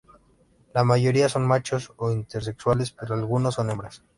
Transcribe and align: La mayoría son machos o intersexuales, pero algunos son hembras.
La 0.73 0.83
mayoría 0.83 1.29
son 1.29 1.45
machos 1.47 1.93
o 1.97 2.09
intersexuales, 2.11 2.91
pero 2.91 3.13
algunos 3.13 3.53
son 3.53 3.69
hembras. 3.69 4.03